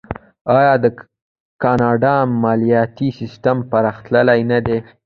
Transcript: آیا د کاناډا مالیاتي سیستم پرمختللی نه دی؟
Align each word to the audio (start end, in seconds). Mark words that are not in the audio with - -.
آیا 0.57 0.73
د 0.83 0.85
کاناډا 1.63 2.15
مالیاتي 2.43 3.07
سیستم 3.19 3.57
پرمختللی 3.71 4.41
نه 4.51 4.59
دی؟ 4.65 4.77